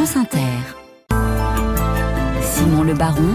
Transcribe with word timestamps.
France 0.00 0.16
Inter. 0.16 1.18
Simon 2.40 2.84
Le 2.84 2.94
Baron 2.94 3.34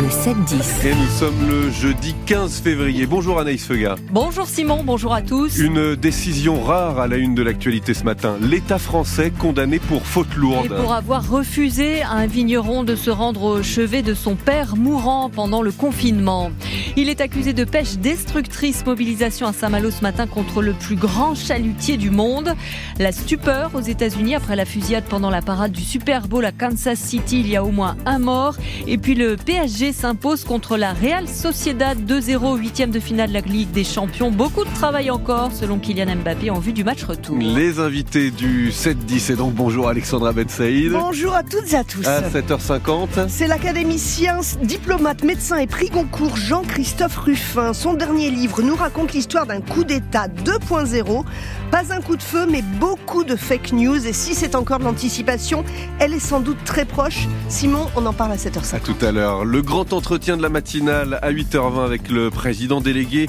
le 0.00 0.08
7-10. 0.08 0.86
Et 0.86 0.94
nous 0.94 1.08
sommes 1.08 1.48
le 1.48 1.70
jeudi 1.70 2.14
15 2.26 2.60
février. 2.60 3.06
Bonjour 3.06 3.40
Anaïs 3.40 3.66
Feuga. 3.66 3.96
Bonjour 4.12 4.46
Simon, 4.46 4.82
bonjour 4.84 5.12
à 5.12 5.22
tous. 5.22 5.58
Une 5.58 5.96
décision 5.96 6.62
rare 6.62 7.00
à 7.00 7.08
la 7.08 7.16
une 7.16 7.34
de 7.34 7.42
l'actualité 7.42 7.94
ce 7.94 8.04
matin. 8.04 8.36
L'État 8.40 8.78
français 8.78 9.32
condamné 9.36 9.80
pour 9.80 10.06
faute 10.06 10.32
lourde. 10.36 10.66
Et 10.66 10.68
pour 10.68 10.92
avoir 10.92 11.28
refusé 11.28 12.02
à 12.02 12.12
un 12.12 12.26
vigneron 12.26 12.84
de 12.84 12.94
se 12.94 13.10
rendre 13.10 13.42
au 13.42 13.62
chevet 13.62 14.02
de 14.02 14.14
son 14.14 14.36
père 14.36 14.76
mourant 14.76 15.30
pendant 15.30 15.62
le 15.62 15.72
confinement. 15.72 16.52
Il 16.96 17.08
est 17.08 17.20
accusé 17.20 17.52
de 17.52 17.64
pêche 17.64 17.96
destructrice. 17.96 18.86
Mobilisation 18.86 19.48
à 19.48 19.52
Saint-Malo 19.52 19.90
ce 19.90 20.02
matin 20.02 20.26
contre 20.28 20.62
le 20.62 20.74
plus 20.74 20.96
grand 20.96 21.34
chalutier 21.34 21.96
du 21.96 22.10
monde. 22.10 22.54
La 23.00 23.10
stupeur 23.10 23.72
aux 23.74 23.80
États-Unis 23.80 24.36
après 24.36 24.54
la 24.54 24.64
fusillade 24.64 25.04
pendant 25.08 25.30
la 25.30 25.42
parade 25.42 25.72
du 25.72 25.82
Super 25.82 26.28
Bowl 26.28 26.44
à 26.44 26.52
Kansas 26.52 26.98
City. 26.98 27.40
Il 27.40 27.48
y 27.48 27.56
a 27.56 27.64
au 27.64 27.72
moins 27.72 27.96
un 28.06 28.20
mort. 28.20 28.54
Et 28.86 28.96
puis 28.98 29.14
le 29.14 29.36
PSG 29.36 29.87
s'impose 29.92 30.44
contre 30.44 30.76
la 30.76 30.92
Real 30.92 31.28
Sociedad 31.28 31.98
2-0, 31.98 32.56
huitième 32.56 32.90
de 32.90 33.00
finale 33.00 33.28
de 33.28 33.34
la 33.34 33.40
Ligue 33.40 33.70
des 33.70 33.84
Champions. 33.84 34.30
Beaucoup 34.30 34.64
de 34.64 34.74
travail 34.74 35.10
encore, 35.10 35.52
selon 35.52 35.78
Kylian 35.78 36.16
Mbappé, 36.16 36.50
en 36.50 36.58
vue 36.58 36.72
du 36.72 36.84
match 36.84 37.04
retour. 37.04 37.36
Les 37.38 37.80
invités 37.80 38.30
du 38.30 38.70
7-10, 38.70 39.32
et 39.32 39.36
donc 39.36 39.54
bonjour 39.54 39.88
Alexandra 39.88 40.32
Ben 40.32 40.48
Saïd. 40.48 40.92
Bonjour 40.92 41.34
à 41.34 41.42
toutes 41.42 41.72
et 41.72 41.76
à 41.76 41.84
tous. 41.84 42.06
À 42.06 42.20
7h50. 42.22 43.28
C'est 43.28 43.46
l'académicien, 43.46 44.40
diplomate, 44.62 45.24
médecin 45.24 45.58
et 45.58 45.66
prix 45.66 45.90
Goncourt 45.90 46.36
Jean-Christophe 46.36 47.16
Ruffin. 47.16 47.72
Son 47.72 47.94
dernier 47.94 48.30
livre 48.30 48.62
nous 48.62 48.76
raconte 48.76 49.12
l'histoire 49.12 49.46
d'un 49.46 49.60
coup 49.60 49.84
d'État 49.84 50.28
2.0. 50.28 51.24
Pas 51.70 51.92
un 51.92 52.00
coup 52.00 52.16
de 52.16 52.22
feu, 52.22 52.46
mais 52.50 52.62
beaucoup 52.62 53.24
de 53.24 53.36
fake 53.36 53.72
news. 53.72 54.06
Et 54.06 54.12
si 54.12 54.34
c'est 54.34 54.54
encore 54.54 54.78
de 54.78 54.84
l'anticipation, 54.84 55.64
elle 55.98 56.14
est 56.14 56.18
sans 56.18 56.40
doute 56.40 56.58
très 56.64 56.84
proche. 56.84 57.28
Simon, 57.48 57.86
on 57.96 58.06
en 58.06 58.12
parle 58.12 58.32
à 58.32 58.36
7h50. 58.36 58.74
À 58.74 58.80
tout 58.80 58.96
à 59.02 59.12
l'heure. 59.12 59.44
Le 59.44 59.62
grand 59.62 59.77
entretien 59.80 60.36
de 60.36 60.42
la 60.42 60.48
matinale 60.48 61.18
à 61.22 61.32
8h20 61.32 61.84
avec 61.84 62.08
le 62.08 62.30
président 62.30 62.80
délégué 62.80 63.28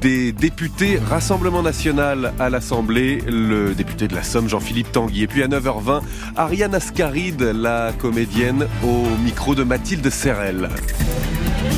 des 0.00 0.32
députés 0.32 0.98
Rassemblement 0.98 1.62
National 1.62 2.32
à 2.38 2.50
l'Assemblée, 2.50 3.22
le 3.26 3.74
député 3.74 4.08
de 4.08 4.14
la 4.14 4.22
Somme 4.22 4.48
Jean-Philippe 4.48 4.92
Tanguy. 4.92 5.22
Et 5.22 5.26
puis 5.26 5.42
à 5.42 5.48
9h20, 5.48 6.02
Ariane 6.36 6.74
Ascaride, 6.74 7.42
la 7.42 7.92
comédienne, 7.98 8.66
au 8.84 9.04
micro 9.24 9.54
de 9.54 9.62
Mathilde 9.62 10.08
Serrel. 10.10 10.68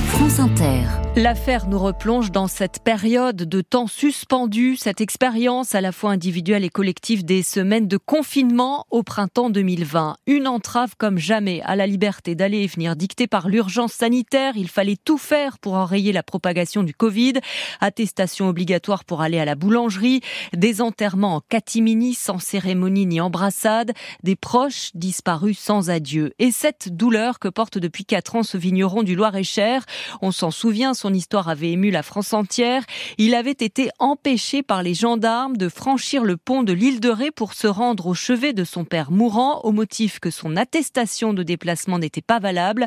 France 0.08 0.40
Inter. 0.40 0.82
L'affaire 1.16 1.66
nous 1.66 1.78
replonge 1.78 2.30
dans 2.30 2.46
cette 2.46 2.80
période 2.82 3.36
de 3.36 3.60
temps 3.60 3.86
suspendu, 3.86 4.76
cette 4.76 5.00
expérience 5.00 5.74
à 5.74 5.80
la 5.80 5.90
fois 5.90 6.10
individuelle 6.10 6.64
et 6.64 6.68
collective 6.68 7.24
des 7.24 7.42
semaines 7.42 7.88
de 7.88 7.96
confinement 7.96 8.84
au 8.90 9.02
printemps 9.02 9.50
2020. 9.50 10.16
Une 10.26 10.46
entrave 10.46 10.94
comme 10.96 11.18
jamais 11.18 11.60
à 11.62 11.74
la 11.74 11.86
liberté 11.86 12.34
d'aller 12.34 12.58
et 12.58 12.66
venir 12.66 12.94
dictée 12.94 13.26
par 13.26 13.48
l'urgence 13.48 13.92
sanitaire. 13.92 14.07
Il 14.10 14.68
fallait 14.68 14.96
tout 14.96 15.18
faire 15.18 15.58
pour 15.58 15.74
enrayer 15.74 16.12
la 16.12 16.22
propagation 16.22 16.82
du 16.82 16.94
Covid. 16.94 17.34
Attestation 17.80 18.48
obligatoire 18.48 19.04
pour 19.04 19.20
aller 19.20 19.38
à 19.38 19.44
la 19.44 19.54
boulangerie, 19.54 20.22
des 20.54 20.80
enterrements 20.80 21.36
en 21.36 21.40
catimini 21.40 22.14
sans 22.14 22.38
cérémonie 22.38 23.06
ni 23.06 23.20
embrassade, 23.20 23.92
des 24.22 24.36
proches 24.36 24.90
disparus 24.94 25.58
sans 25.58 25.90
adieu. 25.90 26.32
Et 26.38 26.50
cette 26.50 26.88
douleur 26.88 27.38
que 27.38 27.48
porte 27.48 27.76
depuis 27.76 28.04
quatre 28.04 28.36
ans 28.36 28.42
ce 28.42 28.56
vigneron 28.56 29.02
du 29.02 29.14
Loir-et-Cher, 29.14 29.84
on 30.22 30.32
s'en 30.32 30.50
souvient, 30.50 30.94
son 30.94 31.12
histoire 31.12 31.48
avait 31.48 31.72
ému 31.72 31.90
la 31.90 32.02
France 32.02 32.32
entière. 32.32 32.84
Il 33.18 33.34
avait 33.34 33.50
été 33.50 33.90
empêché 33.98 34.62
par 34.62 34.82
les 34.82 34.94
gendarmes 34.94 35.56
de 35.56 35.68
franchir 35.68 36.24
le 36.24 36.36
pont 36.36 36.62
de 36.62 36.72
l'île 36.72 37.00
de 37.00 37.10
Ré 37.10 37.30
pour 37.30 37.52
se 37.52 37.66
rendre 37.66 38.06
au 38.06 38.14
chevet 38.14 38.54
de 38.54 38.64
son 38.64 38.84
père 38.84 39.10
mourant 39.10 39.60
au 39.64 39.72
motif 39.72 40.18
que 40.18 40.30
son 40.30 40.56
attestation 40.56 41.34
de 41.34 41.42
déplacement 41.42 41.98
n'était 41.98 42.22
pas 42.22 42.38
valable. 42.38 42.86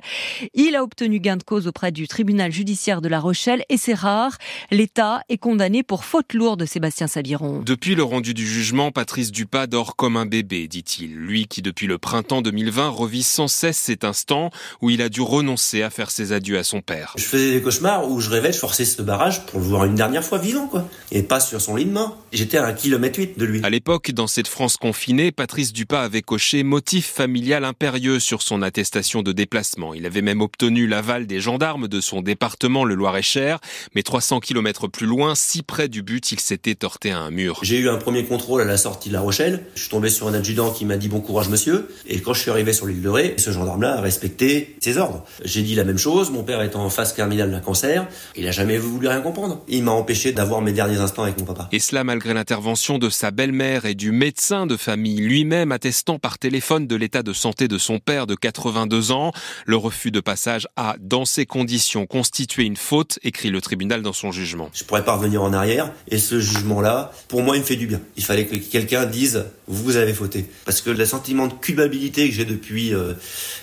Il 0.53 0.75
a 0.75 0.83
obtenu 0.83 1.10
gain 1.19 1.37
de 1.37 1.43
cause 1.43 1.67
auprès 1.67 1.91
du 1.91 2.07
tribunal 2.07 2.51
judiciaire 2.51 3.01
de 3.01 3.09
La 3.09 3.19
Rochelle 3.19 3.63
et 3.69 3.77
c'est 3.77 3.93
rare. 3.93 4.37
L'État 4.71 5.21
est 5.29 5.37
condamné 5.37 5.83
pour 5.83 6.05
faute 6.05 6.33
lourde, 6.33 6.65
Sébastien 6.65 7.07
Sabiron. 7.07 7.61
Depuis 7.65 7.95
le 7.95 8.03
rendu 8.03 8.33
du 8.33 8.47
jugement, 8.47 8.91
Patrice 8.91 9.31
Dupas 9.31 9.67
dort 9.67 9.95
comme 9.95 10.17
un 10.17 10.25
bébé, 10.25 10.67
dit-il. 10.67 11.15
Lui 11.15 11.47
qui, 11.47 11.61
depuis 11.61 11.87
le 11.87 11.97
printemps 11.97 12.41
2020, 12.41 12.89
revit 12.89 13.23
sans 13.23 13.47
cesse 13.47 13.77
cet 13.77 14.03
instant 14.03 14.51
où 14.81 14.89
il 14.89 15.01
a 15.01 15.09
dû 15.09 15.21
renoncer 15.21 15.81
à 15.83 15.89
faire 15.89 16.11
ses 16.11 16.31
adieux 16.31 16.57
à 16.57 16.63
son 16.63 16.81
père. 16.81 17.13
Je 17.17 17.23
faisais 17.23 17.51
des 17.51 17.61
cauchemars 17.61 18.09
où 18.09 18.19
je 18.19 18.29
rêvais 18.29 18.51
de 18.51 18.55
forcer 18.55 18.85
ce 18.85 19.01
barrage 19.01 19.45
pour 19.45 19.59
le 19.59 19.65
voir 19.65 19.85
une 19.85 19.95
dernière 19.95 20.23
fois 20.23 20.37
vivant, 20.37 20.67
quoi. 20.67 20.87
Et 21.11 21.23
pas 21.23 21.39
sur 21.39 21.61
son 21.61 21.75
lit 21.75 21.85
de 21.85 21.91
mort. 21.91 22.17
J'étais 22.31 22.57
à 22.57 22.65
un 22.65 22.73
kilomètre 22.73 23.19
huit 23.19 23.37
de 23.37 23.45
lui. 23.45 23.61
À 23.63 23.69
l'époque, 23.69 24.11
dans 24.11 24.27
cette 24.27 24.47
France 24.47 24.77
confinée, 24.77 25.31
Patrice 25.31 25.73
Dupas 25.73 26.01
avait 26.01 26.21
coché 26.21 26.63
motif 26.63 27.07
familial 27.07 27.65
impérieux 27.65 28.19
sur 28.19 28.41
son 28.41 28.61
attestation 28.61 29.21
de 29.21 29.31
déplacement. 29.31 29.93
Il 29.93 30.05
avait 30.05 30.21
même 30.21 30.41
obtenu 30.41 30.87
l'aval 30.91 31.25
des 31.25 31.39
gendarmes 31.39 31.87
de 31.87 32.01
son 32.01 32.21
département, 32.21 32.83
le 32.83 32.95
Loir-et-Cher. 32.95 33.59
Mais 33.95 34.03
300 34.03 34.41
km 34.41 34.87
plus 34.89 35.07
loin, 35.07 35.35
si 35.35 35.63
près 35.63 35.87
du 35.87 36.03
but, 36.03 36.33
il 36.33 36.39
s'était 36.39 36.77
heurté 36.83 37.11
à 37.11 37.19
un 37.19 37.31
mur. 37.31 37.59
J'ai 37.63 37.79
eu 37.79 37.89
un 37.89 37.97
premier 37.97 38.25
contrôle 38.25 38.61
à 38.61 38.65
la 38.65 38.75
sortie 38.75 39.07
de 39.07 39.13
La 39.13 39.21
Rochelle. 39.21 39.63
Je 39.75 39.81
suis 39.81 39.89
tombé 39.89 40.09
sur 40.09 40.27
un 40.27 40.33
adjudant 40.33 40.71
qui 40.71 40.83
m'a 40.85 40.97
dit 40.97 41.07
bon 41.07 41.21
courage 41.21 41.47
monsieur. 41.47 41.87
Et 42.07 42.19
quand 42.19 42.33
je 42.33 42.41
suis 42.41 42.51
arrivé 42.51 42.73
sur 42.73 42.85
l'île 42.85 43.01
de 43.01 43.09
Ré, 43.09 43.35
ce 43.37 43.51
gendarme-là 43.51 43.99
a 43.99 44.01
respecté 44.01 44.75
ses 44.81 44.97
ordres. 44.97 45.23
J'ai 45.45 45.61
dit 45.61 45.75
la 45.75 45.85
même 45.85 45.97
chose. 45.97 46.29
Mon 46.29 46.43
père 46.43 46.61
étant 46.61 46.83
en 46.83 46.89
phase 46.89 47.15
terminale 47.15 47.51
d'un 47.51 47.61
cancer, 47.61 48.05
il 48.35 48.45
a 48.47 48.51
jamais 48.51 48.77
voulu 48.77 49.07
rien 49.07 49.21
comprendre. 49.21 49.63
Il 49.69 49.83
m'a 49.83 49.91
empêché 49.91 50.33
d'avoir 50.33 50.61
mes 50.61 50.73
derniers 50.73 50.97
instants 50.97 51.23
avec 51.23 51.39
mon 51.39 51.45
papa. 51.45 51.69
Et 51.71 51.79
cela 51.79 52.03
malgré 52.03 52.33
l'intervention 52.33 52.97
de 52.97 53.09
sa 53.09 53.31
belle-mère 53.31 53.85
et 53.85 53.95
du 53.95 54.11
médecin 54.11 54.65
de 54.65 54.75
famille 54.75 55.21
lui-même 55.21 55.71
attestant 55.71 56.19
par 56.19 56.37
téléphone 56.37 56.85
de 56.85 56.95
l'état 56.97 57.23
de 57.23 57.31
santé 57.31 57.69
de 57.69 57.77
son 57.77 57.99
père 57.99 58.27
de 58.27 58.35
82 58.35 59.13
ans. 59.13 59.31
Le 59.65 59.77
refus 59.77 60.11
de 60.11 60.19
passage 60.19 60.67
dans 60.99 61.25
ces 61.25 61.45
conditions, 61.45 62.05
constitué 62.05 62.63
une 62.63 62.77
faute, 62.77 63.19
écrit 63.23 63.49
le 63.49 63.61
tribunal 63.61 64.01
dans 64.01 64.13
son 64.13 64.31
jugement. 64.31 64.69
Je 64.73 64.83
pourrais 64.83 65.05
pas 65.05 65.15
revenir 65.15 65.43
en 65.43 65.53
arrière 65.53 65.91
et 66.07 66.17
ce 66.17 66.39
jugement-là, 66.39 67.11
pour 67.27 67.41
moi, 67.41 67.55
il 67.57 67.61
me 67.61 67.65
fait 67.65 67.75
du 67.75 67.87
bien. 67.87 68.01
Il 68.17 68.23
fallait 68.23 68.45
que 68.45 68.55
quelqu'un 68.55 69.05
dise 69.05 69.45
vous 69.67 69.95
avez 69.95 70.13
fauté. 70.13 70.45
Parce 70.65 70.81
que 70.81 70.89
le 70.89 71.05
sentiment 71.05 71.47
de 71.47 71.53
culpabilité 71.53 72.29
que 72.29 72.35
j'ai 72.35 72.45
depuis 72.45 72.93
euh, 72.93 73.13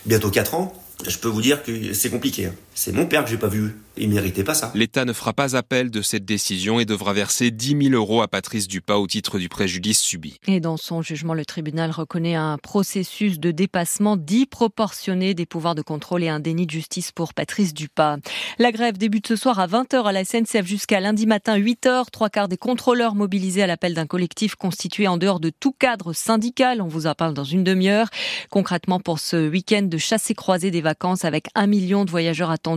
bientôt 0.06 0.30
4 0.30 0.54
ans, 0.54 0.72
je 1.06 1.16
peux 1.18 1.28
vous 1.28 1.42
dire 1.42 1.62
que 1.62 1.92
c'est 1.92 2.10
compliqué. 2.10 2.48
C'est 2.80 2.92
mon 2.92 3.06
père 3.06 3.24
que 3.24 3.30
j'ai 3.30 3.38
pas 3.38 3.48
vu. 3.48 3.74
Il 3.96 4.08
méritait 4.08 4.44
pas 4.44 4.54
ça. 4.54 4.70
L'État 4.76 5.04
ne 5.04 5.12
fera 5.12 5.32
pas 5.32 5.56
appel 5.56 5.90
de 5.90 6.00
cette 6.00 6.24
décision 6.24 6.78
et 6.78 6.84
devra 6.84 7.12
verser 7.12 7.50
10 7.50 7.88
000 7.88 7.94
euros 7.94 8.22
à 8.22 8.28
Patrice 8.28 8.68
Dupas 8.68 8.98
au 8.98 9.08
titre 9.08 9.40
du 9.40 9.48
préjudice 9.48 9.98
subi. 9.98 10.38
Et 10.46 10.60
dans 10.60 10.76
son 10.76 11.02
jugement, 11.02 11.34
le 11.34 11.44
tribunal 11.44 11.90
reconnaît 11.90 12.36
un 12.36 12.56
processus 12.56 13.40
de 13.40 13.50
dépassement 13.50 14.16
dit 14.16 14.46
proportionné 14.46 15.34
des 15.34 15.44
pouvoirs 15.44 15.74
de 15.74 15.82
contrôle 15.82 16.22
et 16.22 16.28
un 16.28 16.38
déni 16.38 16.66
de 16.66 16.70
justice 16.70 17.10
pour 17.10 17.34
Patrice 17.34 17.74
Dupas. 17.74 18.18
La 18.60 18.70
grève 18.70 18.96
débute 18.96 19.26
ce 19.26 19.34
soir 19.34 19.58
à 19.58 19.66
20h 19.66 20.04
à 20.04 20.12
la 20.12 20.24
SNCF 20.24 20.64
jusqu'à 20.64 21.00
lundi 21.00 21.26
matin 21.26 21.58
8h. 21.58 22.04
Trois 22.12 22.30
quarts 22.30 22.46
des 22.46 22.58
contrôleurs 22.58 23.16
mobilisés 23.16 23.64
à 23.64 23.66
l'appel 23.66 23.94
d'un 23.94 24.06
collectif 24.06 24.54
constitué 24.54 25.08
en 25.08 25.16
dehors 25.16 25.40
de 25.40 25.50
tout 25.50 25.74
cadre 25.76 26.12
syndical. 26.12 26.80
On 26.80 26.86
vous 26.86 27.08
en 27.08 27.14
parle 27.14 27.34
dans 27.34 27.42
une 27.42 27.64
demi-heure. 27.64 28.08
Concrètement, 28.50 29.00
pour 29.00 29.18
ce 29.18 29.48
week-end 29.48 29.82
de 29.82 29.98
chasse 29.98 30.30
et 30.30 30.34
croisée 30.34 30.70
des 30.70 30.80
vacances 30.80 31.24
avec 31.24 31.48
un 31.56 31.66
million 31.66 32.04
de 32.04 32.10
voyageurs 32.12 32.52
attendus, 32.52 32.67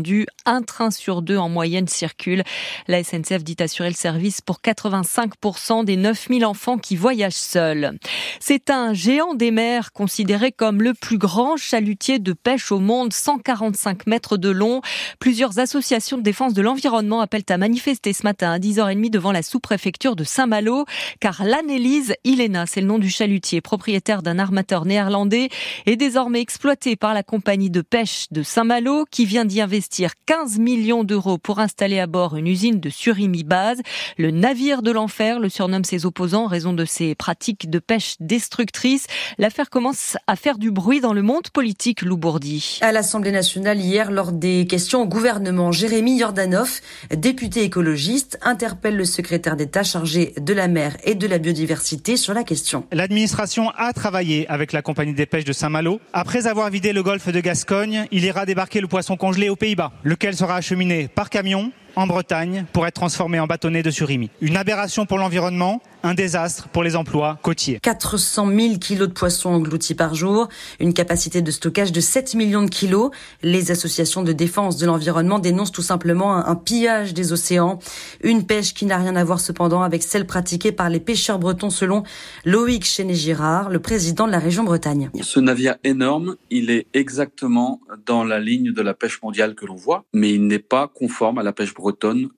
un 0.46 0.62
train 0.62 0.92
sur 0.92 1.22
deux 1.22 1.38
en 1.38 1.50
moyenne 1.50 1.88
circulent. 1.88 2.44
La 2.88 3.04
SNCF 3.04 3.44
dit 3.44 3.58
assurer 3.60 3.90
le 3.90 3.96
service 3.96 4.42
pour 4.42 4.60
85% 4.64 5.86
des 5.86 5.98
9000 5.98 6.46
enfants 6.46 6.78
qui 6.78 6.96
voyagent 6.96 7.34
seuls. 7.34 7.98
C'est 8.40 8.70
un 8.70 8.94
géant 8.94 9.34
des 9.34 9.52
mers 9.52 9.92
considéré 9.92 10.52
comme 10.52 10.82
le 10.82 10.94
plus 10.94 11.18
grand 11.18 11.58
chalutier 11.58 12.20
de 12.20 12.34
pêche 12.34 12.72
au 12.72 12.80
monde, 12.80 13.14
145 13.14 14.08
mètres 14.08 14.38
de 14.38 14.50
long. 14.50 14.82
Plusieurs 15.20 15.60
associations 15.60 16.18
de 16.18 16.24
défense 16.24 16.54
de 16.54 16.62
l'environnement 16.62 17.22
appellent 17.22 17.44
à 17.50 17.58
manifester 17.58 18.14
ce 18.14 18.24
matin 18.24 18.52
à 18.52 18.60
10h30 18.60 19.10
devant 19.10 19.32
la 19.32 19.44
sous-préfecture 19.44 20.16
de 20.16 20.24
Saint-Malo, 20.24 20.86
car 21.20 21.44
l'Annelise 21.44 22.16
Ilena, 22.24 22.66
c'est 22.66 22.82
le 22.82 22.88
nom 22.88 23.00
du 23.00 23.10
chalutier, 23.10 23.62
propriétaire 23.62 24.22
d'un 24.22 24.40
armateur 24.40 24.86
néerlandais, 24.86 25.50
est 25.86 25.96
désormais 25.96 26.42
exploité 26.42 26.96
par 26.96 27.14
la 27.14 27.24
compagnie 27.24 27.70
de 27.70 27.82
pêche 27.82 28.28
de 28.32 28.44
Saint-Malo, 28.44 29.06
qui 29.12 29.26
vient 29.26 29.46
d'y 29.46 29.62
investir 29.62 29.81
15 30.26 30.60
millions 30.60 31.04
d'euros 31.04 31.38
pour 31.38 31.60
installer 31.60 32.00
à 32.00 32.08
bord 32.08 32.36
une 32.36 32.48
usine 32.48 32.80
de 32.80 32.90
surimi 32.90 33.44
base. 33.44 33.80
Le 34.18 34.32
navire 34.32 34.82
de 34.82 34.92
l'enfer 34.92 35.40
le 35.40 35.50
surnomme 35.50 35.84
ses 35.84 36.06
opposants 36.06 36.46
en 36.46 36.48
raison 36.48 36.74
de 36.74 36.86
ses 36.86 37.16
pratiques 37.16 37.70
de 37.70 37.80
pêche 37.80 38.16
destructrices. 38.20 39.08
L'affaire 39.38 39.70
commence 39.70 40.18
à 40.28 40.36
faire 40.36 40.58
du 40.58 40.72
bruit 40.72 41.02
dans 41.02 41.14
le 41.14 41.22
monde 41.22 41.50
politique, 41.50 42.02
Loubourdi. 42.02 42.80
À 42.82 42.92
l'Assemblée 42.92 43.32
nationale 43.32 43.80
hier, 43.80 44.12
lors 44.12 44.32
des 44.32 44.68
questions 44.68 45.02
au 45.02 45.08
gouvernement, 45.08 45.72
Jérémy 45.72 46.20
Jordanov, 46.20 46.82
député 47.16 47.64
écologiste, 47.64 48.40
interpelle 48.42 48.96
le 48.96 49.06
secrétaire 49.06 49.56
d'État 49.56 49.84
chargé 49.84 50.34
de 50.40 50.54
la 50.54 50.68
mer 50.68 50.98
et 51.04 51.16
de 51.16 51.28
la 51.28 51.38
biodiversité 51.38 52.18
sur 52.18 52.34
la 52.34 52.44
question. 52.44 52.86
L'administration 52.92 53.70
a 53.72 53.94
travaillé 53.94 54.48
avec 54.50 54.74
la 54.74 54.82
compagnie 54.82 55.14
des 55.14 55.26
pêches 55.26 55.46
de 55.46 55.54
Saint-Malo. 55.54 56.00
Après 56.14 56.48
avoir 56.48 56.70
vidé 56.70 56.94
le 56.94 57.04
golfe 57.04 57.30
de 57.30 57.40
Gascogne, 57.40 58.06
il 58.12 58.24
ira 58.24 58.46
débarquer 58.46 58.82
le 58.82 58.88
poisson 58.88 59.18
congelé 59.18 59.50
aux 59.50 59.56
Lequel 60.04 60.36
sera 60.36 60.56
acheminé 60.56 61.08
par 61.08 61.30
camion 61.30 61.72
en 61.96 62.08
Bretagne 62.08 62.66
pour 62.74 62.88
être 62.88 62.96
transformés 62.96 63.40
en 63.40 63.48
bâtonnets 63.48 63.84
de 63.84 63.92
surimi. 63.92 64.30
Une 64.42 64.58
aberration 64.58 65.06
pour 65.06 65.18
l'environnement, 65.18 65.82
un 66.04 66.14
désastre 66.14 66.68
pour 66.70 66.84
les 66.84 66.96
emplois 66.96 67.38
côtiers. 67.42 67.80
400 67.82 68.48
000 68.48 68.78
kilos 68.78 69.08
de 69.08 69.14
poissons 69.14 69.50
engloutis 69.50 69.94
par 69.94 70.16
jour, 70.16 70.48
une 70.80 70.94
capacité 70.94 71.42
de 71.42 71.52
stockage 71.52 71.92
de 71.92 72.02
7 72.02 72.36
millions 72.36 72.64
de 72.64 72.70
kilos. 72.70 73.12
Les 73.44 73.72
associations 73.72 74.24
de 74.24 74.32
défense 74.32 74.78
de 74.78 74.86
l'environnement 74.86 75.40
dénoncent 75.40 75.72
tout 75.72 75.82
simplement 75.82 76.36
un, 76.36 76.56
pillage 76.56 77.14
des 77.14 77.34
océans, 77.34 77.80
une 78.24 78.46
pêche 78.46 78.74
qui 78.74 78.86
n'a 78.86 78.98
rien 78.98 79.16
à 79.16 79.24
voir 79.24 79.40
cependant 79.40 79.82
avec 79.82 80.04
celle 80.04 80.26
pratiquée 80.26 80.72
par 80.72 80.90
les 80.90 81.00
pêcheurs 81.00 81.40
bretons 81.40 81.70
selon 81.70 82.04
Loïc 82.46 82.86
Chenet-Girard, 82.86 83.70
le 83.70 83.80
président 83.80 84.28
de 84.28 84.32
la 84.32 84.40
région 84.40 84.64
Bretagne. 84.64 85.10
Ce 85.22 85.40
navire 85.40 85.76
énorme, 85.84 86.36
il 86.50 86.70
est 86.70 86.88
exactement 86.94 87.82
dans 88.06 88.24
la 88.24 88.40
ligne 88.40 88.74
de 88.74 88.82
la 88.82 88.94
pêche 88.94 89.22
mondiale 89.22 89.56
que 89.56 89.66
l'on 89.66 89.76
voit, 89.76 90.06
mais 90.14 90.32
il 90.32 90.48
n'est 90.48 90.60
pas 90.60 90.88
conforme 90.88 91.38
à 91.38 91.44
la 91.44 91.52
pêche 91.52 91.74
bretonne 91.74 91.81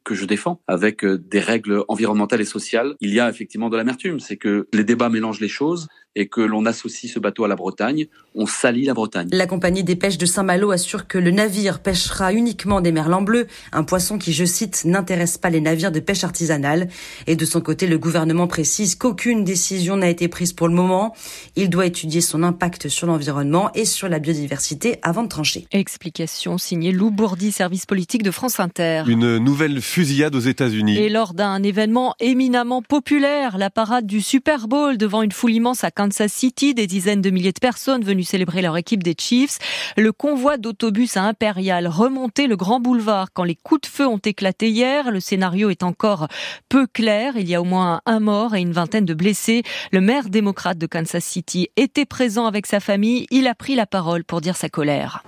que 0.04 0.16
je 0.16 0.26
défends, 0.26 0.62
avec 0.68 1.04
euh, 1.04 1.18
des 1.18 1.40
règles 1.40 1.84
environnementales 1.88 2.42
et 2.42 2.46
sociales. 2.46 2.96
Il 3.00 3.14
y 3.14 3.20
a 3.20 3.30
effectivement 3.30 3.70
de 3.70 3.78
l'amertume, 3.78 4.20
c'est 4.20 4.38
que 4.38 4.68
les 4.74 4.84
débats 4.84 5.10
mélangent 5.10 5.40
les 5.40 5.48
choses 5.48 5.88
et 6.16 6.28
que 6.28 6.42
l'on 6.42 6.66
associe 6.66 7.12
ce 7.12 7.20
bateau 7.20 7.44
à 7.44 7.48
la 7.48 7.56
Bretagne, 7.56 8.08
on 8.36 8.46
salit 8.46 8.86
la 8.86 8.94
Bretagne. 8.94 9.30
La 9.32 9.48
compagnie 9.48 9.84
des 9.84 9.96
pêches 9.96 10.18
de 10.18 10.26
Saint-Malo 10.26 10.72
assure 10.72 11.08
que 11.08 11.18
le 11.18 11.32
navire 11.32 11.80
pêchera 11.80 12.34
uniquement 12.34 12.82
des 12.82 12.92
merlans 12.92 13.22
bleus, 13.22 13.48
un 13.72 13.84
poisson 13.84 14.18
qui, 14.18 14.34
je 14.34 14.46
cite, 14.46 14.86
n'intéresse 14.86 15.38
pas 15.38 15.50
les 15.50 15.62
navires 15.62 15.92
de 15.92 16.00
pêche 16.00 16.24
artisanale. 16.24 16.88
Et 17.28 17.36
de 17.36 17.46
son 17.46 17.62
côté, 17.62 17.88
le 17.88 17.98
gouvernement 17.98 18.48
précise 18.48 18.96
qu'aucune 18.96 19.44
décision 19.44 19.98
n'a 19.98 20.10
été 20.10 20.28
prise 20.28 20.54
pour 20.54 20.68
le 20.68 20.74
moment. 20.74 21.16
Il 21.56 21.70
doit 21.70 21.86
étudier 21.86 22.22
son 22.22 22.44
impact 22.44 22.90
sur 22.90 23.08
l'environnement 23.08 23.72
et 23.74 23.86
sur 23.86 24.10
la 24.10 24.20
biodiversité 24.20 24.98
avant 25.02 25.24
de 25.24 25.30
trancher. 25.30 25.68
Explication 25.72 26.58
signée 26.58 26.92
Lou 26.92 27.12
Bourdi, 27.12 27.52
service 27.52 27.86
politique 27.86 28.24
de 28.24 28.32
France 28.32 28.60
Inter. 28.60 29.04
Une 29.08 29.38
nouvelle 29.38 29.82
fusillade 29.82 30.36
aux 30.36 30.40
États-Unis. 30.40 30.98
Et 30.98 31.10
lors 31.10 31.34
d'un 31.34 31.62
événement 31.64 32.16
éminemment 32.20 32.82
populaire, 32.82 33.58
la 33.58 33.70
parade 33.70 34.06
du 34.06 34.22
Super 34.22 34.68
Bowl 34.68 34.98
devant 34.98 35.22
une 35.22 35.32
foule 35.32 35.54
immense 35.54 35.84
à 35.84 35.92
Kansas 36.04 36.34
City, 36.34 36.74
des 36.74 36.86
dizaines 36.86 37.22
de 37.22 37.30
milliers 37.30 37.54
de 37.54 37.62
personnes 37.62 38.04
venues 38.04 38.26
célébrer 38.26 38.62
leur 38.62 38.76
équipe 38.76 39.04
des 39.04 39.16
Chiefs. 39.18 39.58
Le 39.96 40.12
convoi 40.12 40.58
d'autobus 40.58 41.16
à 41.16 41.24
Impérial 41.24 41.88
remontait 41.88 42.48
le 42.48 42.58
grand 42.58 42.82
boulevard 42.82 43.30
quand 43.32 43.46
les 43.46 43.56
coups 43.56 43.82
de 43.84 43.88
feu 43.88 44.06
ont 44.06 44.18
éclaté 44.18 44.70
hier. 44.70 45.12
Le 45.12 45.22
scénario 45.22 45.70
est 45.70 45.82
encore 45.82 46.28
peu 46.68 46.88
clair. 46.88 47.36
Il 47.38 47.48
y 47.48 47.56
a 47.56 47.62
au 47.62 47.64
moins 47.64 48.02
un 48.06 48.20
mort 48.20 48.54
et 48.54 48.60
une 48.60 48.74
vingtaine 48.74 49.06
de 49.06 49.14
blessés. 49.14 49.64
Le 49.94 50.02
maire 50.02 50.28
démocrate 50.28 50.78
de 50.78 50.88
Kansas 50.88 51.24
City 51.24 51.70
était 51.78 52.04
présent 52.04 52.48
avec 52.48 52.66
sa 52.66 52.82
famille. 52.82 53.26
Il 53.32 53.48
a 53.48 53.56
pris 53.56 53.76
la 53.76 53.86
parole 53.86 54.26
pour 54.26 54.42
dire 54.42 54.58
sa 54.58 54.68
colère. 54.68 55.24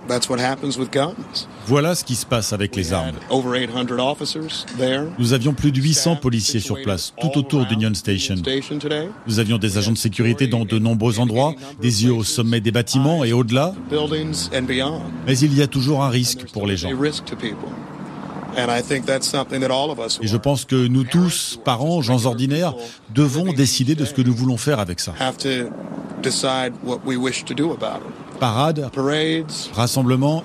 Voilà 1.66 1.94
ce 1.94 2.04
qui 2.04 2.16
se 2.16 2.26
passe 2.26 2.52
avec 2.52 2.76
les 2.76 2.92
armes. 2.92 3.16
Nous 5.18 5.32
avions 5.32 5.54
plus 5.54 5.72
de 5.72 5.80
800 5.80 6.16
policiers 6.16 6.60
sur 6.60 6.82
place, 6.82 7.14
tout 7.18 7.38
autour 7.38 7.64
d'Union 7.64 7.94
Station. 7.94 8.34
Nous 9.26 9.38
avions 9.38 9.56
des 9.56 9.78
agents 9.78 9.92
de 9.92 9.96
sécurité 9.96 10.46
dans 10.46 10.65
de 10.66 10.78
nombreux 10.78 11.18
endroits, 11.20 11.54
des 11.80 12.04
yeux 12.04 12.12
au 12.12 12.24
sommet 12.24 12.60
des 12.60 12.72
bâtiments 12.72 13.24
et 13.24 13.32
au-delà. 13.32 13.74
Mais 15.26 15.38
il 15.38 15.54
y 15.56 15.62
a 15.62 15.66
toujours 15.66 16.02
un 16.02 16.08
risque 16.08 16.50
pour 16.52 16.66
les 16.66 16.76
gens. 16.76 16.90
Et 20.22 20.26
je 20.26 20.36
pense 20.36 20.64
que 20.64 20.86
nous 20.86 21.04
tous, 21.04 21.58
parents, 21.64 22.00
gens 22.00 22.24
ordinaires, 22.24 22.74
devons 23.14 23.52
décider 23.52 23.94
de 23.94 24.04
ce 24.04 24.14
que 24.14 24.22
nous 24.22 24.34
voulons 24.34 24.56
faire 24.56 24.80
avec 24.80 25.00
ça. 25.00 25.12
Parades, 28.40 28.90
rassemblements, 29.72 30.42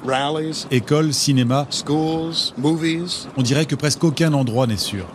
écoles, 0.71 1.13
cinéma. 1.13 1.68
On 3.38 3.41
dirait 3.41 3.65
que 3.65 3.75
presque 3.75 4.03
aucun 4.03 4.33
endroit 4.33 4.68
n'est 4.68 4.77
sûr. 4.77 5.06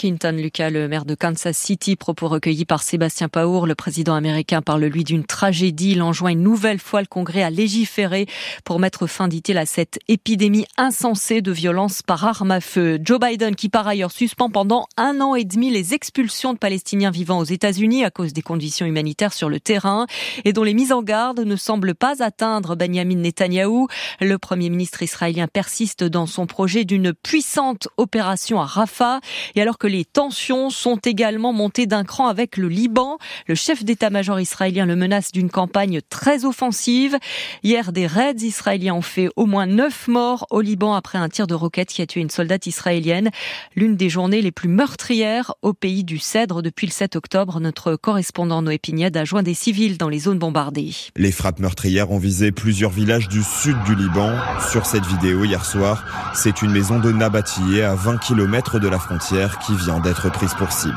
Quinton 0.00 0.32
Lucas, 0.32 0.70
le 0.70 0.88
maire 0.88 1.04
de 1.04 1.14
Kansas 1.14 1.54
City, 1.54 1.94
propos 1.94 2.26
recueillis 2.26 2.64
par 2.64 2.82
Sébastien 2.82 3.28
Paour, 3.28 3.66
le 3.66 3.74
président 3.74 4.14
américain 4.14 4.62
parle 4.62 4.86
lui 4.86 5.04
d'une 5.04 5.26
tragédie. 5.26 5.90
Il 5.90 6.00
enjoint 6.00 6.30
une 6.30 6.42
nouvelle 6.42 6.78
fois 6.78 7.02
le 7.02 7.06
Congrès 7.06 7.42
à 7.42 7.50
légiférer 7.50 8.24
pour 8.64 8.78
mettre 8.78 9.06
fin, 9.06 9.28
dit-il, 9.28 9.58
à 9.58 9.66
cette 9.66 9.98
épidémie 10.08 10.64
insensée 10.78 11.42
de 11.42 11.52
violence 11.52 12.00
par 12.00 12.24
arme 12.24 12.50
à 12.50 12.62
feu. 12.62 12.98
Joe 13.04 13.20
Biden, 13.20 13.54
qui 13.54 13.68
par 13.68 13.86
ailleurs 13.86 14.10
suspend 14.10 14.48
pendant 14.48 14.86
un 14.96 15.20
an 15.20 15.34
et 15.34 15.44
demi 15.44 15.68
les 15.68 15.92
expulsions 15.92 16.54
de 16.54 16.58
Palestiniens 16.58 17.10
vivant 17.10 17.38
aux 17.38 17.44
États-Unis 17.44 18.02
à 18.02 18.10
cause 18.10 18.32
des 18.32 18.40
conditions 18.40 18.86
humanitaires 18.86 19.34
sur 19.34 19.50
le 19.50 19.60
terrain 19.60 20.06
et 20.46 20.54
dont 20.54 20.64
les 20.64 20.72
mises 20.72 20.92
en 20.92 21.02
garde 21.02 21.40
ne 21.40 21.56
semblent 21.56 21.94
pas 21.94 22.22
atteindre 22.22 22.74
Benjamin 22.74 23.16
Netanyahou. 23.16 23.88
Le 24.22 24.38
premier 24.38 24.70
ministre 24.70 25.02
israélien 25.02 25.46
persiste 25.46 26.04
dans 26.04 26.24
son 26.24 26.46
projet 26.46 26.86
d'une 26.86 27.12
puissante 27.12 27.88
opération 27.98 28.62
à 28.62 28.64
Rafah 28.64 29.20
et 29.54 29.60
alors 29.60 29.76
que 29.76 29.89
les 29.90 30.04
tensions 30.04 30.70
sont 30.70 30.96
également 31.04 31.52
montées 31.52 31.86
d'un 31.86 32.04
cran 32.04 32.28
avec 32.28 32.56
le 32.56 32.68
Liban. 32.68 33.18
Le 33.46 33.54
chef 33.54 33.84
d'état-major 33.84 34.40
israélien 34.40 34.86
le 34.86 34.96
menace 34.96 35.32
d'une 35.32 35.50
campagne 35.50 36.00
très 36.08 36.44
offensive. 36.44 37.18
Hier, 37.62 37.92
des 37.92 38.06
raids 38.06 38.34
israéliens 38.40 38.94
ont 38.94 39.02
fait 39.02 39.28
au 39.36 39.46
moins 39.46 39.66
neuf 39.66 40.08
morts 40.08 40.46
au 40.50 40.60
Liban 40.60 40.94
après 40.94 41.18
un 41.18 41.28
tir 41.28 41.46
de 41.46 41.54
roquette 41.54 41.88
qui 41.88 42.02
a 42.02 42.06
tué 42.06 42.20
une 42.20 42.30
soldate 42.30 42.66
israélienne. 42.66 43.30
L'une 43.74 43.96
des 43.96 44.08
journées 44.08 44.40
les 44.40 44.52
plus 44.52 44.68
meurtrières 44.68 45.52
au 45.62 45.72
pays 45.72 46.04
du 46.04 46.18
Cèdre 46.18 46.62
depuis 46.62 46.86
le 46.86 46.92
7 46.92 47.16
octobre. 47.16 47.60
Notre 47.60 47.96
correspondant 47.96 48.62
Noé 48.62 48.78
Pignade 48.78 49.16
a 49.16 49.24
joint 49.24 49.42
des 49.42 49.54
civils 49.54 49.98
dans 49.98 50.08
les 50.08 50.20
zones 50.20 50.38
bombardées. 50.38 50.92
Les 51.16 51.32
frappes 51.32 51.58
meurtrières 51.58 52.10
ont 52.12 52.18
visé 52.18 52.52
plusieurs 52.52 52.90
villages 52.90 53.28
du 53.28 53.42
sud 53.42 53.76
du 53.84 53.94
Liban. 53.94 54.32
Sur 54.70 54.86
cette 54.86 55.04
vidéo 55.06 55.44
hier 55.44 55.64
soir, 55.64 56.04
c'est 56.34 56.62
une 56.62 56.70
maison 56.70 57.00
de 57.00 57.10
Nabatieh 57.10 57.82
à 57.82 57.94
20 57.94 58.18
km 58.18 58.78
de 58.78 58.88
la 58.88 58.98
frontière 58.98 59.58
qui 59.58 59.74
vient 59.84 60.00
d'être 60.00 60.30
prise 60.30 60.54
pour 60.54 60.72
cible. 60.72 60.96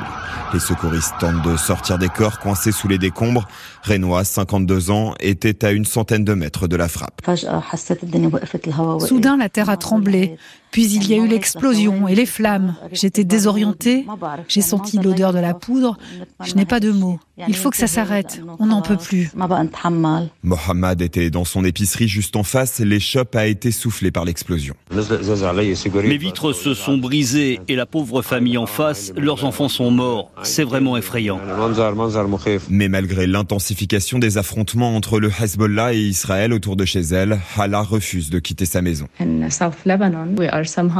Les 0.53 0.59
secouristes 0.59 1.13
tentent 1.19 1.41
de 1.41 1.57
sortir 1.57 1.97
des 1.97 2.09
corps 2.09 2.39
coincés 2.39 2.71
sous 2.71 2.87
les 2.87 2.97
décombres. 2.97 3.47
Renoir, 3.83 4.25
52 4.25 4.91
ans, 4.91 5.15
était 5.19 5.65
à 5.65 5.71
une 5.71 5.85
centaine 5.85 6.23
de 6.23 6.33
mètres 6.33 6.67
de 6.67 6.75
la 6.75 6.87
frappe. 6.87 7.21
Soudain, 8.99 9.37
la 9.37 9.49
terre 9.49 9.69
a 9.69 9.77
tremblé. 9.77 10.37
Puis 10.73 10.87
il 10.87 11.07
y 11.07 11.13
a 11.13 11.17
eu 11.17 11.27
l'explosion 11.27 12.07
et 12.07 12.15
les 12.15 12.25
flammes. 12.25 12.75
J'étais 12.91 13.23
désorientée. 13.23 14.07
J'ai 14.47 14.61
senti 14.61 14.97
l'odeur 14.97 15.31
de 15.31 15.37
la 15.37 15.53
poudre. 15.53 15.99
Je 16.43 16.55
n'ai 16.55 16.65
pas 16.65 16.79
de 16.79 16.89
mots. 16.89 17.19
Il 17.47 17.55
faut 17.55 17.69
que 17.69 17.77
ça 17.77 17.85
s'arrête. 17.85 18.41
On 18.59 18.65
n'en 18.65 18.81
peut 18.81 18.97
plus. 18.97 19.31
Mohamed 20.41 21.01
était 21.01 21.29
dans 21.29 21.45
son 21.45 21.63
épicerie 21.63 22.07
juste 22.07 22.35
en 22.35 22.41
face. 22.41 22.79
L'échoppe 22.79 23.35
a 23.35 23.45
été 23.45 23.71
soufflée 23.71 24.09
par 24.09 24.25
l'explosion. 24.25 24.73
Mes 24.91 26.17
vitres 26.17 26.53
se 26.53 26.73
sont 26.73 26.97
brisées 26.97 27.59
et 27.67 27.75
la 27.75 27.85
pauvre 27.85 28.23
famille 28.23 28.57
en 28.57 28.65
face, 28.65 29.13
leurs 29.15 29.45
enfants 29.45 29.69
sont 29.69 29.91
morts. 29.91 30.31
C'est 30.41 30.63
vraiment 30.63 30.97
effrayant. 30.97 31.39
Mais 32.69 32.87
malgré 32.89 33.27
l'intensification 33.27 34.17
des 34.17 34.39
affrontements 34.39 34.95
entre 34.95 35.19
le 35.19 35.29
Hezbollah 35.29 35.93
et 35.93 35.99
Israël 35.99 36.51
autour 36.51 36.75
de 36.75 36.85
chez 36.85 37.01
elle, 37.01 37.39
Hala 37.57 37.83
refuse 37.83 38.31
de 38.31 38.39
quitter 38.39 38.65
sa 38.65 38.81
maison. 38.81 39.07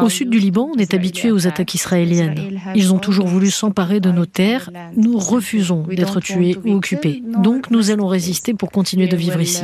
Au 0.01 0.09
sud 0.09 0.29
du 0.29 0.39
Liban, 0.39 0.69
on 0.75 0.77
est 0.77 0.93
habitué 0.93 1.31
aux 1.31 1.47
attaques 1.47 1.73
israéliennes. 1.73 2.59
Ils 2.75 2.93
ont 2.93 2.99
toujours 2.99 3.27
voulu 3.27 3.51
s'emparer 3.51 3.99
de 3.99 4.11
nos 4.11 4.25
terres. 4.25 4.69
Nous 4.95 5.17
refusons 5.17 5.83
d'être 5.83 6.19
tués 6.19 6.57
ou 6.65 6.73
occupés. 6.73 7.23
Donc 7.41 7.71
nous 7.71 7.91
allons 7.91 8.07
résister 8.07 8.53
pour 8.53 8.71
continuer 8.71 9.07
de 9.07 9.17
vivre 9.17 9.41
ici. 9.41 9.61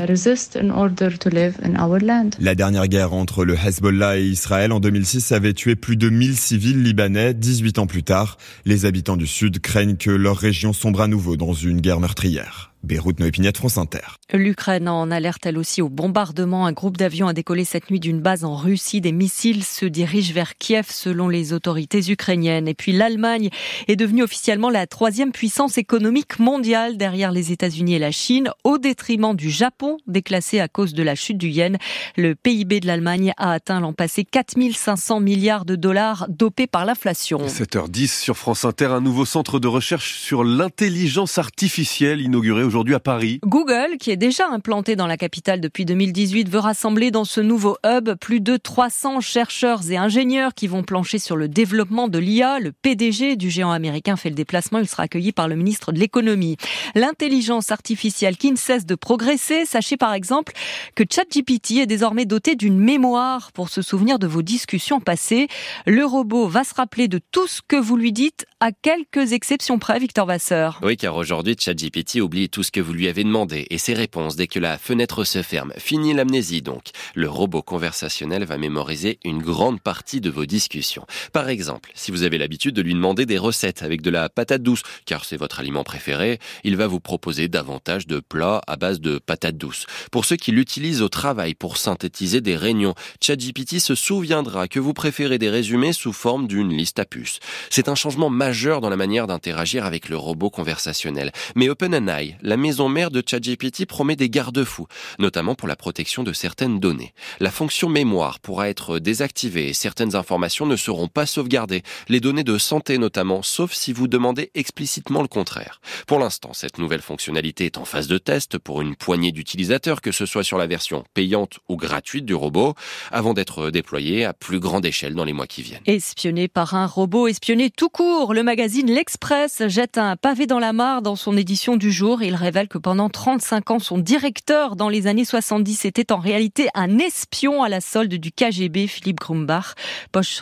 La 2.39 2.55
dernière 2.55 2.87
guerre 2.87 3.13
entre 3.13 3.45
le 3.45 3.55
Hezbollah 3.55 4.19
et 4.19 4.25
Israël 4.25 4.71
en 4.71 4.79
2006 4.79 5.31
avait 5.31 5.53
tué 5.53 5.75
plus 5.75 5.97
de 5.97 6.09
1000 6.09 6.35
civils 6.35 6.83
libanais. 6.83 7.33
18 7.33 7.79
ans 7.79 7.87
plus 7.87 8.03
tard, 8.03 8.37
les 8.65 8.85
habitants 8.85 9.17
du 9.17 9.27
sud 9.27 9.59
craignent 9.59 9.97
que 9.97 10.11
leur 10.11 10.37
région 10.37 10.73
sombre 10.73 11.01
à 11.01 11.07
nouveau 11.07 11.37
dans 11.37 11.53
une 11.53 11.81
guerre 11.81 11.99
meurtrière. 11.99 12.68
Beyrouth, 12.83 13.19
Noé 13.19 13.31
Pignette, 13.31 13.57
France 13.57 13.77
Inter. 13.77 13.99
L'Ukraine 14.33 14.87
en 14.87 15.11
alerte 15.11 15.45
elle 15.45 15.57
aussi 15.57 15.81
au 15.81 15.89
bombardement. 15.89 16.65
Un 16.65 16.71
groupe 16.71 16.97
d'avions 16.97 17.27
a 17.27 17.33
décollé 17.33 17.65
cette 17.65 17.89
nuit 17.91 17.99
d'une 17.99 18.21
base 18.21 18.45
en 18.45 18.55
Russie. 18.55 19.01
Des 19.01 19.11
missiles 19.11 19.63
se 19.63 19.85
dirigent 19.85 20.33
vers 20.33 20.55
Kiev 20.57 20.87
selon 20.89 21.27
les 21.27 21.51
autorités 21.51 22.09
ukrainiennes. 22.09 22.67
Et 22.67 22.73
puis 22.73 22.91
l'Allemagne 22.91 23.49
est 23.87 23.95
devenue 23.95 24.23
officiellement 24.23 24.69
la 24.69 24.87
troisième 24.87 25.31
puissance 25.31 25.77
économique 25.77 26.39
mondiale 26.39 26.97
derrière 26.97 27.31
les 27.31 27.51
États-Unis 27.51 27.95
et 27.95 27.99
la 27.99 28.11
Chine, 28.11 28.49
au 28.63 28.77
détriment 28.77 29.35
du 29.35 29.49
Japon, 29.49 29.97
déclassé 30.07 30.59
à 30.59 30.67
cause 30.67 30.93
de 30.93 31.03
la 31.03 31.15
chute 31.15 31.37
du 31.37 31.49
yen. 31.49 31.77
Le 32.15 32.35
PIB 32.35 32.79
de 32.79 32.87
l'Allemagne 32.87 33.33
a 33.37 33.51
atteint 33.51 33.79
l'an 33.79 33.93
passé 33.93 34.23
4500 34.23 35.19
milliards 35.19 35.65
de 35.65 35.75
dollars 35.75 36.27
dopés 36.29 36.67
par 36.67 36.85
l'inflation. 36.85 37.39
7h10 37.39 38.21
sur 38.21 38.37
France 38.37 38.63
Inter, 38.63 38.85
un 38.85 39.01
nouveau 39.01 39.25
centre 39.25 39.59
de 39.59 39.67
recherche 39.67 40.19
sur 40.19 40.43
l'intelligence 40.43 41.37
artificielle 41.37 42.21
inauguré 42.21 42.68
aujourd'hui 42.69 42.93
à 42.93 42.99
Paris. 42.99 43.39
Google, 43.43 43.97
qui 43.99 44.11
est 44.11 44.15
déjà 44.15 44.47
implanté 44.47 44.95
dans 44.95 45.07
la 45.07 45.17
capitale 45.17 45.59
depuis 45.59 45.85
2018, 45.85 46.49
veut 46.49 46.59
rassembler 46.59 47.09
dans 47.09 47.23
ce 47.23 47.41
nouveau 47.41 47.77
hub 47.83 48.13
plus 48.21 48.41
de 48.41 48.57
300 48.57 49.21
chercheurs 49.21 49.89
et 49.89 49.97
ingénieurs 49.97 50.53
qui 50.53 50.67
vont 50.67 50.83
plancher 50.83 51.17
sur 51.17 51.35
le 51.35 51.47
développement 51.47 52.07
de 52.07 52.19
l'IA. 52.19 52.59
Le 52.59 52.71
PDG 52.71 53.37
du 53.37 53.49
géant 53.49 53.71
américain 53.71 54.17
fait 54.17 54.29
le 54.29 54.35
déplacement. 54.35 54.77
Il 54.77 54.87
sera 54.87 55.03
accueilli 55.03 55.31
par 55.31 55.47
le 55.47 55.55
ministre 55.55 55.91
de 55.91 55.97
l'économie. 55.97 56.57
L'intelligence 56.93 57.71
artificielle 57.71 58.37
qui 58.37 58.51
ne 58.51 58.57
cesse 58.57 58.85
de 58.85 58.93
progresser. 58.93 59.65
Sachez 59.65 59.97
par 59.97 60.13
exemple 60.13 60.53
que 60.93 61.03
ChatGPT 61.09 61.79
est 61.79 61.87
désormais 61.87 62.25
doté 62.25 62.55
d'une 62.55 62.77
mémoire 62.77 63.51
pour 63.51 63.69
se 63.69 63.81
souvenir 63.81 64.19
de 64.19 64.27
vos 64.27 64.43
discussions 64.43 64.99
passées. 64.99 65.47
Le 65.87 66.05
robot 66.05 66.47
va 66.47 66.63
se 66.63 66.75
rappeler 66.75 67.07
de 67.07 67.19
tout 67.31 67.47
ce 67.47 67.63
que 67.67 67.77
vous 67.77 67.97
lui 67.97 68.13
dites, 68.13 68.45
à 68.59 68.71
quelques 68.71 69.33
exceptions 69.33 69.79
près, 69.79 69.97
Victor 69.97 70.27
Vasseur. 70.27 70.79
Oui, 70.83 70.97
car 70.97 71.15
aujourd'hui, 71.15 71.55
ChatGPT 71.57 72.21
oublie 72.21 72.49
tout 72.49 72.58
ce 72.63 72.71
que 72.71 72.79
vous 72.79 72.93
lui 72.93 73.07
avez 73.07 73.23
demandé 73.23 73.67
et 73.69 73.77
ses 73.77 73.93
réponses 73.93 74.35
dès 74.35 74.47
que 74.47 74.59
la 74.59 74.77
fenêtre 74.77 75.23
se 75.23 75.41
ferme. 75.41 75.73
Fini 75.77 76.13
l'amnésie 76.13 76.61
donc. 76.61 76.89
Le 77.15 77.29
robot 77.29 77.61
conversationnel 77.61 78.45
va 78.45 78.57
mémoriser 78.57 79.19
une 79.23 79.41
grande 79.41 79.81
partie 79.81 80.21
de 80.21 80.29
vos 80.29 80.45
discussions. 80.45 81.05
Par 81.33 81.49
exemple, 81.49 81.91
si 81.93 82.11
vous 82.11 82.23
avez 82.23 82.37
l'habitude 82.37 82.75
de 82.75 82.81
lui 82.81 82.93
demander 82.93 83.25
des 83.25 83.37
recettes 83.37 83.83
avec 83.83 84.01
de 84.01 84.09
la 84.09 84.29
patate 84.29 84.63
douce, 84.63 84.83
car 85.05 85.25
c'est 85.25 85.37
votre 85.37 85.59
aliment 85.59 85.83
préféré, 85.83 86.39
il 86.63 86.75
va 86.75 86.87
vous 86.87 86.99
proposer 86.99 87.47
davantage 87.47 88.07
de 88.07 88.19
plats 88.19 88.61
à 88.67 88.75
base 88.75 88.99
de 88.99 89.19
patates 89.19 89.57
douces. 89.57 89.85
Pour 90.11 90.25
ceux 90.25 90.35
qui 90.35 90.51
l'utilisent 90.51 91.01
au 91.01 91.09
travail 91.09 91.55
pour 91.55 91.77
synthétiser 91.77 92.41
des 92.41 92.55
réunions, 92.55 92.95
ChatGPT 93.21 93.79
se 93.79 93.95
souviendra 93.95 94.67
que 94.67 94.79
vous 94.79 94.93
préférez 94.93 95.37
des 95.37 95.49
résumés 95.49 95.93
sous 95.93 96.13
forme 96.13 96.47
d'une 96.47 96.73
liste 96.73 96.99
à 96.99 97.05
puces. 97.05 97.39
C'est 97.69 97.89
un 97.89 97.95
changement 97.95 98.29
majeur 98.29 98.81
dans 98.81 98.89
la 98.89 98.95
manière 98.95 99.27
d'interagir 99.27 99.85
avec 99.85 100.09
le 100.09 100.17
robot 100.17 100.49
conversationnel. 100.49 101.31
Mais 101.55 101.69
OpenAI, 101.69 102.37
la 102.49 102.57
maison 102.57 102.89
mère 102.89 103.11
de 103.11 103.21
ChatGPT, 103.25 103.85
promet 103.85 104.15
des 104.15 104.27
garde-fous, 104.27 104.87
notamment 105.19 105.53
pour 105.53 105.67
la 105.67 105.75
protection 105.75 106.23
de 106.23 106.33
certaines 106.33 106.79
données. 106.79 107.13
La 107.39 107.51
fonction 107.51 107.89
mémoire 107.89 108.39
pourra 108.39 108.69
être 108.69 108.97
désactivée 108.97 109.69
et 109.69 109.73
certaines 109.73 110.15
informations 110.15 110.65
ne 110.65 110.75
seront 110.75 111.07
pas 111.07 111.27
sauvegardées, 111.27 111.83
les 112.07 112.19
données 112.19 112.43
de 112.43 112.57
santé 112.57 112.97
notamment, 112.97 113.43
sauf 113.43 113.73
si 113.73 113.93
vous 113.93 114.07
demandez 114.07 114.49
explicitement 114.55 115.21
le 115.21 115.27
contraire. 115.27 115.79
Pour 116.07 116.17
l'instant, 116.17 116.53
cette 116.53 116.79
nouvelle 116.79 117.03
fonctionnalité 117.03 117.65
est 117.65 117.77
en 117.77 117.85
phase 117.85 118.07
de 118.07 118.17
test 118.17 118.57
pour 118.57 118.81
une 118.81 118.95
poignée 118.95 119.31
d'utilisateurs, 119.31 120.01
que 120.01 120.11
ce 120.11 120.25
soit 120.25 120.43
sur 120.43 120.57
la 120.57 120.65
version 120.65 121.03
payante 121.13 121.59
ou 121.69 121.75
gratuite 121.77 122.25
du 122.25 122.33
robot, 122.33 122.73
avant 123.11 123.35
d'être 123.35 123.69
déployée 123.69 124.25
à 124.25 124.33
plus 124.33 124.59
grande 124.59 124.87
échelle 124.87 125.13
dans 125.13 125.23
les 125.23 125.33
mois 125.33 125.45
qui 125.45 125.61
viennent. 125.61 125.83
Espionné 125.85 126.47
par 126.47 126.73
un 126.73 126.87
robot, 126.87 127.27
espionné 127.27 127.69
tout 127.69 127.89
court, 127.89 128.33
le 128.33 128.41
magazine 128.41 128.89
L'Express 128.89 129.61
jette 129.67 129.99
un 129.99 130.15
pavé 130.15 130.47
dans 130.47 130.57
la 130.57 130.73
mare 130.73 131.03
dans 131.03 131.15
son 131.15 131.37
édition 131.37 131.77
du 131.77 131.91
jour. 131.91 132.23
Révèle 132.39 132.67
que 132.67 132.77
pendant 132.77 133.09
35 133.09 133.71
ans, 133.71 133.79
son 133.79 133.97
directeur 133.97 134.75
dans 134.75 134.89
les 134.89 135.07
années 135.07 135.25
70 135.25 135.85
était 135.85 136.11
en 136.11 136.17
réalité 136.17 136.67
un 136.73 136.97
espion 136.97 137.61
à 137.61 137.69
la 137.69 137.81
solde 137.81 138.13
du 138.13 138.31
KGB, 138.31 138.87
Philippe 138.87 139.19
Grumbach, 139.19 139.75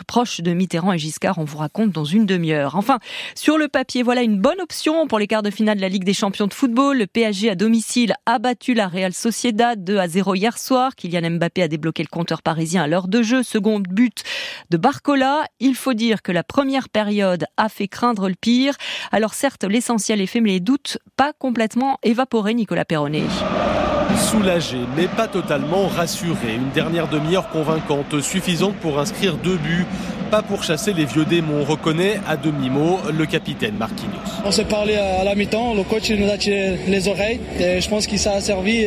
proche 0.06 0.40
de 0.40 0.52
Mitterrand 0.52 0.92
et 0.92 0.98
Giscard. 0.98 1.38
On 1.38 1.44
vous 1.44 1.58
raconte 1.58 1.90
dans 1.90 2.04
une 2.04 2.26
demi-heure. 2.26 2.76
Enfin, 2.76 2.98
sur 3.34 3.58
le 3.58 3.68
papier, 3.68 4.02
voilà 4.02 4.22
une 4.22 4.40
bonne 4.40 4.60
option 4.60 5.06
pour 5.06 5.18
les 5.18 5.26
quarts 5.26 5.42
de 5.42 5.50
finale 5.50 5.76
de 5.76 5.82
la 5.82 5.88
Ligue 5.88 6.04
des 6.04 6.14
champions 6.14 6.46
de 6.46 6.54
football. 6.54 6.98
Le 6.98 7.06
PSG 7.06 7.50
à 7.50 7.54
domicile 7.54 8.14
a 8.26 8.38
battu 8.38 8.74
la 8.74 8.88
Real 8.88 9.12
Sociedad 9.12 9.82
2 9.82 9.98
à 9.98 10.08
0 10.08 10.34
hier 10.34 10.58
soir. 10.58 10.94
Kylian 10.96 11.30
Mbappé 11.30 11.62
a 11.62 11.68
débloqué 11.68 12.02
le 12.02 12.08
compteur 12.08 12.42
parisien 12.42 12.82
à 12.82 12.86
l'heure 12.86 13.08
de 13.08 13.22
jeu. 13.22 13.42
Second 13.42 13.80
but 13.80 14.22
de 14.70 14.76
Barcola. 14.76 15.44
Il 15.60 15.74
faut 15.74 15.94
dire 15.94 16.22
que 16.22 16.32
la 16.32 16.42
première 16.42 16.88
période 16.88 17.46
a 17.56 17.68
fait 17.68 17.88
craindre 17.88 18.28
le 18.28 18.34
pire. 18.34 18.74
Alors 19.12 19.34
certes, 19.34 19.64
l'essentiel 19.64 20.20
est 20.20 20.26
fait, 20.26 20.40
mais 20.40 20.50
les 20.50 20.60
doutes 20.60 20.98
pas 21.16 21.32
complètement 21.32 21.87
évaporés, 22.02 22.54
Nicolas 22.54 22.84
Perronnet. 22.84 23.24
Soulagé, 24.16 24.78
mais 24.96 25.06
pas 25.06 25.28
totalement 25.28 25.86
rassuré. 25.86 26.54
Une 26.54 26.70
dernière 26.70 27.08
demi-heure 27.08 27.48
convaincante, 27.50 28.20
suffisante 28.20 28.74
pour 28.76 28.98
inscrire 28.98 29.36
deux 29.36 29.56
buts 29.56 29.86
pas 30.28 30.42
pour 30.42 30.62
chasser 30.62 30.92
les 30.92 31.04
vieux 31.04 31.24
démons, 31.24 31.64
reconnaît 31.64 32.20
à 32.28 32.36
demi-mot 32.36 32.98
le 33.16 33.26
capitaine 33.26 33.76
Marquinhos. 33.78 34.12
On 34.44 34.50
s'est 34.50 34.64
parlé 34.64 34.94
à 34.96 35.24
la 35.24 35.34
mi-temps, 35.34 35.74
le 35.74 35.82
coach 35.82 36.10
nous 36.10 36.28
a 36.30 36.36
tiré 36.36 36.78
les 36.86 37.08
oreilles 37.08 37.40
et 37.58 37.80
je 37.80 37.88
pense 37.88 38.06
qu'il 38.06 38.18
ça 38.18 38.32
a 38.32 38.40
servi. 38.40 38.84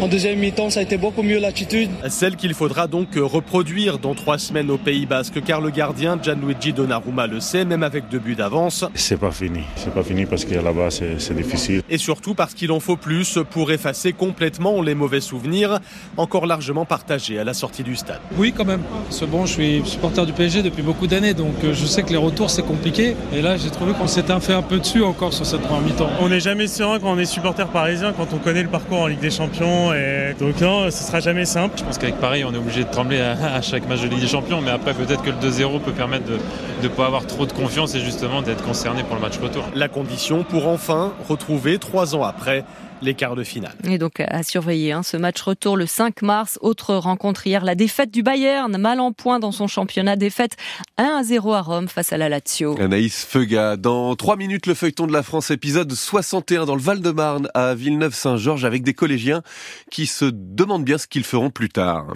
En 0.00 0.08
deuxième 0.08 0.38
mi-temps, 0.38 0.70
ça 0.70 0.80
a 0.80 0.82
été 0.82 0.98
beaucoup 0.98 1.22
mieux 1.22 1.38
l'attitude. 1.38 1.90
Celle 2.08 2.36
qu'il 2.36 2.54
faudra 2.54 2.86
donc 2.86 3.08
reproduire 3.16 3.98
dans 3.98 4.14
trois 4.14 4.38
semaines 4.38 4.70
au 4.70 4.78
Pays 4.78 5.06
Basque, 5.06 5.42
car 5.44 5.60
le 5.60 5.70
gardien 5.70 6.18
Gianluigi 6.22 6.72
Donnarumma 6.72 7.26
le 7.26 7.40
sait, 7.40 7.64
même 7.64 7.82
avec 7.82 8.08
deux 8.08 8.18
buts 8.18 8.36
d'avance. 8.36 8.84
C'est 8.94 9.18
pas 9.18 9.30
fini, 9.30 9.60
c'est 9.76 9.94
pas 9.94 10.02
fini 10.02 10.26
parce 10.26 10.44
que 10.44 10.54
là-bas 10.54 10.90
c'est 10.90 11.34
difficile. 11.34 11.82
Et 11.88 11.98
surtout 11.98 12.34
parce 12.34 12.54
qu'il 12.54 12.70
en 12.70 12.80
faut 12.80 12.96
plus 12.96 13.38
pour 13.50 13.72
effacer 13.72 14.12
complètement 14.12 14.82
les 14.82 14.94
mauvais 14.94 15.20
souvenirs, 15.20 15.78
encore 16.16 16.46
largement 16.46 16.84
partagés 16.84 17.38
à 17.38 17.44
la 17.44 17.54
sortie 17.54 17.82
du 17.82 17.96
stade. 17.96 18.20
Oui, 18.36 18.52
quand 18.54 18.64
même. 18.64 18.82
Ce 19.10 19.24
bon, 19.24 19.46
je 19.46 19.52
suis 19.52 19.82
supporter 19.84 20.26
du 20.26 20.32
PSG 20.32 20.62
depuis 20.62 20.81
beaucoup 20.82 21.06
d'années, 21.06 21.34
donc 21.34 21.54
euh, 21.64 21.72
je 21.72 21.86
sais 21.86 22.02
que 22.02 22.10
les 22.10 22.16
retours 22.16 22.50
c'est 22.50 22.62
compliqué. 22.62 23.16
Et 23.32 23.42
là, 23.42 23.56
j'ai 23.56 23.70
trouvé 23.70 23.92
qu'on 23.92 24.06
s'était 24.06 24.38
fait 24.40 24.52
un 24.52 24.62
peu 24.62 24.78
dessus 24.78 25.02
encore 25.02 25.32
sur 25.32 25.46
cette 25.46 25.62
première 25.62 25.82
mi-temps. 25.82 26.10
On 26.20 26.28
n'est 26.28 26.40
jamais 26.40 26.66
serein 26.66 26.98
quand 26.98 27.12
on 27.12 27.18
est 27.18 27.24
supporter 27.24 27.66
parisien, 27.68 28.12
quand 28.12 28.28
on 28.32 28.38
connaît 28.38 28.62
le 28.62 28.68
parcours 28.68 29.00
en 29.00 29.06
Ligue 29.06 29.20
des 29.20 29.30
Champions. 29.30 29.92
Et 29.94 30.34
donc 30.38 30.60
non, 30.60 30.90
ce 30.90 31.04
sera 31.04 31.20
jamais 31.20 31.44
simple. 31.44 31.74
Je 31.78 31.84
pense 31.84 31.98
qu'avec 31.98 32.16
Paris, 32.16 32.44
on 32.44 32.52
est 32.52 32.58
obligé 32.58 32.84
de 32.84 32.90
trembler 32.90 33.20
à, 33.20 33.60
chaque 33.62 33.88
match 33.88 34.02
de 34.02 34.08
Ligue 34.08 34.20
des 34.20 34.28
Champions, 34.28 34.60
mais 34.60 34.70
après 34.70 34.94
peut-être 34.94 35.22
que 35.22 35.30
le 35.30 35.36
2-0 35.36 35.80
peut 35.80 35.92
permettre 35.92 36.26
de 36.26 36.38
ne 36.82 36.88
pas 36.88 37.06
avoir 37.06 37.26
trop 37.26 37.46
de 37.46 37.52
confiance 37.52 37.94
et 37.94 38.00
justement 38.00 38.42
d'être 38.42 38.64
concerné 38.64 39.02
pour 39.02 39.16
le 39.16 39.22
match 39.22 39.38
retour. 39.38 39.64
La 39.74 39.88
condition 39.88 40.44
pour 40.44 40.68
enfin 40.68 41.12
retrouver 41.28 41.78
trois 41.78 42.14
ans 42.14 42.22
après 42.22 42.64
les 43.02 43.14
quarts 43.14 43.36
de 43.36 43.44
finale. 43.44 43.72
Et 43.84 43.98
donc 43.98 44.20
à 44.20 44.42
surveiller 44.42 44.92
hein, 44.92 45.02
ce 45.02 45.16
match 45.16 45.40
retour 45.42 45.76
le 45.76 45.86
5 45.86 46.22
mars. 46.22 46.58
Autre 46.62 46.94
rencontre 46.94 47.46
hier, 47.46 47.64
la 47.64 47.74
défaite 47.74 48.10
du 48.10 48.22
Bayern, 48.22 48.76
mal 48.78 49.00
en 49.00 49.12
point 49.12 49.38
dans 49.38 49.52
son 49.52 49.66
championnat, 49.66 50.16
défaite 50.16 50.56
1 50.98 51.22
0 51.22 51.52
à 51.52 51.62
Rome 51.62 51.88
face 51.88 52.12
à 52.12 52.18
la 52.18 52.28
Lazio. 52.28 52.80
Anaïs 52.80 53.24
Feuga, 53.24 53.76
dans 53.76 54.14
3 54.16 54.36
minutes 54.36 54.66
le 54.66 54.74
feuilleton 54.74 55.06
de 55.06 55.12
la 55.12 55.22
France, 55.22 55.50
épisode 55.50 55.92
61 55.92 56.66
dans 56.66 56.74
le 56.74 56.82
Val-de-Marne 56.82 57.48
à 57.54 57.74
Villeneuve-Saint-Georges 57.74 58.64
avec 58.64 58.82
des 58.82 58.94
collégiens 58.94 59.42
qui 59.90 60.06
se 60.06 60.24
demandent 60.24 60.84
bien 60.84 60.98
ce 60.98 61.06
qu'ils 61.06 61.24
feront 61.24 61.50
plus 61.50 61.68
tard. 61.68 62.06